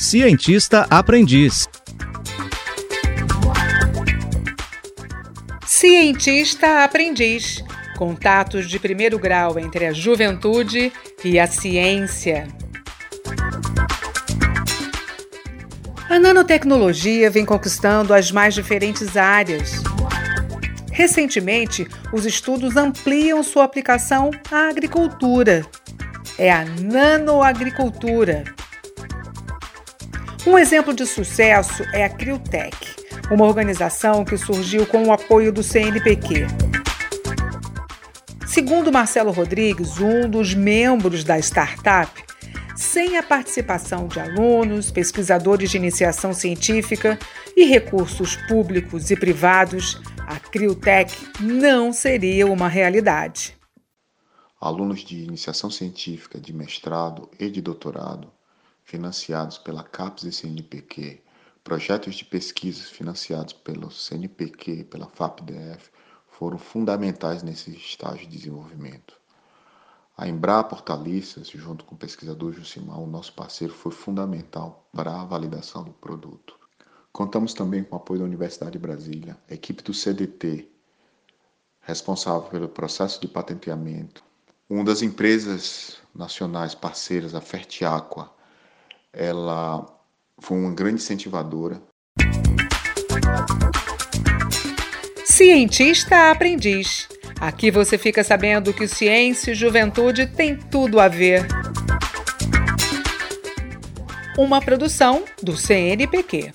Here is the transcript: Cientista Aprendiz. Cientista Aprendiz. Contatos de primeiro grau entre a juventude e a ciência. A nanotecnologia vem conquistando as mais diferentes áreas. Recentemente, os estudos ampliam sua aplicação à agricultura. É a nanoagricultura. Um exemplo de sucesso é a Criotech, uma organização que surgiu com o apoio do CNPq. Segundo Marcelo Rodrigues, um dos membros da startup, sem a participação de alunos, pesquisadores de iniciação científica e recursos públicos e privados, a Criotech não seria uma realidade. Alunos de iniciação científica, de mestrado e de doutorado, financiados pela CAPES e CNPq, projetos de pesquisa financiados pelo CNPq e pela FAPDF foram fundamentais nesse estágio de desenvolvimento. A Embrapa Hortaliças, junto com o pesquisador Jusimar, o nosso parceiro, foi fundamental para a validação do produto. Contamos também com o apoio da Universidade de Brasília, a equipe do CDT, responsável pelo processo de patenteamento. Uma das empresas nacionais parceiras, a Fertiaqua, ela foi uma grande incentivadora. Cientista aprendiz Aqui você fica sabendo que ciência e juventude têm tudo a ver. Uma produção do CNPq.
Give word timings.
Cientista 0.00 0.86
Aprendiz. 0.88 1.68
Cientista 5.66 6.84
Aprendiz. 6.84 7.62
Contatos 7.98 8.66
de 8.66 8.78
primeiro 8.78 9.18
grau 9.18 9.58
entre 9.58 9.84
a 9.84 9.92
juventude 9.92 10.90
e 11.22 11.38
a 11.38 11.46
ciência. 11.46 12.48
A 16.08 16.18
nanotecnologia 16.18 17.30
vem 17.30 17.44
conquistando 17.44 18.14
as 18.14 18.32
mais 18.32 18.54
diferentes 18.54 19.18
áreas. 19.18 19.82
Recentemente, 20.90 21.86
os 22.10 22.24
estudos 22.24 22.74
ampliam 22.74 23.42
sua 23.42 23.64
aplicação 23.64 24.30
à 24.50 24.70
agricultura. 24.70 25.62
É 26.38 26.50
a 26.50 26.64
nanoagricultura. 26.64 28.44
Um 30.46 30.56
exemplo 30.56 30.94
de 30.94 31.04
sucesso 31.04 31.82
é 31.92 32.02
a 32.02 32.08
Criotech, 32.08 32.74
uma 33.30 33.44
organização 33.44 34.24
que 34.24 34.38
surgiu 34.38 34.86
com 34.86 35.04
o 35.04 35.12
apoio 35.12 35.52
do 35.52 35.62
CNPq. 35.62 36.46
Segundo 38.46 38.90
Marcelo 38.90 39.32
Rodrigues, 39.32 39.98
um 40.00 40.30
dos 40.30 40.54
membros 40.54 41.24
da 41.24 41.38
startup, 41.38 42.24
sem 42.74 43.18
a 43.18 43.22
participação 43.22 44.08
de 44.08 44.18
alunos, 44.18 44.90
pesquisadores 44.90 45.70
de 45.70 45.76
iniciação 45.76 46.32
científica 46.32 47.18
e 47.54 47.64
recursos 47.64 48.36
públicos 48.48 49.10
e 49.10 49.16
privados, 49.16 50.00
a 50.26 50.40
Criotech 50.40 51.14
não 51.38 51.92
seria 51.92 52.46
uma 52.46 52.66
realidade. 52.66 53.54
Alunos 54.58 55.04
de 55.04 55.22
iniciação 55.22 55.70
científica, 55.70 56.40
de 56.40 56.54
mestrado 56.54 57.28
e 57.38 57.50
de 57.50 57.60
doutorado, 57.60 58.32
financiados 58.90 59.56
pela 59.56 59.84
CAPES 59.84 60.24
e 60.24 60.32
CNPq, 60.32 61.22
projetos 61.62 62.16
de 62.16 62.24
pesquisa 62.24 62.82
financiados 62.82 63.52
pelo 63.52 63.88
CNPq 63.88 64.80
e 64.80 64.84
pela 64.84 65.06
FAPDF 65.06 65.92
foram 66.26 66.58
fundamentais 66.58 67.44
nesse 67.44 67.70
estágio 67.70 68.26
de 68.26 68.36
desenvolvimento. 68.36 69.16
A 70.16 70.26
Embrapa 70.26 70.74
Hortaliças, 70.74 71.46
junto 71.50 71.84
com 71.84 71.94
o 71.94 71.98
pesquisador 71.98 72.52
Jusimar, 72.52 72.98
o 72.98 73.06
nosso 73.06 73.32
parceiro, 73.32 73.72
foi 73.72 73.92
fundamental 73.92 74.84
para 74.92 75.20
a 75.20 75.24
validação 75.24 75.84
do 75.84 75.92
produto. 75.92 76.58
Contamos 77.12 77.54
também 77.54 77.84
com 77.84 77.94
o 77.94 77.98
apoio 77.98 78.18
da 78.18 78.26
Universidade 78.26 78.72
de 78.72 78.78
Brasília, 78.80 79.38
a 79.48 79.54
equipe 79.54 79.84
do 79.84 79.94
CDT, 79.94 80.68
responsável 81.80 82.50
pelo 82.50 82.68
processo 82.68 83.20
de 83.20 83.28
patenteamento. 83.28 84.24
Uma 84.68 84.82
das 84.82 85.00
empresas 85.00 85.98
nacionais 86.12 86.74
parceiras, 86.74 87.36
a 87.36 87.40
Fertiaqua, 87.40 88.39
ela 89.12 89.86
foi 90.40 90.58
uma 90.58 90.74
grande 90.74 91.02
incentivadora. 91.02 91.82
Cientista 95.24 96.30
aprendiz 96.30 97.08
Aqui 97.40 97.70
você 97.70 97.96
fica 97.96 98.22
sabendo 98.22 98.70
que 98.70 98.86
ciência 98.86 99.52
e 99.52 99.54
juventude 99.54 100.26
têm 100.26 100.54
tudo 100.54 101.00
a 101.00 101.08
ver. 101.08 101.46
Uma 104.36 104.60
produção 104.60 105.24
do 105.42 105.56
CNPq. 105.56 106.52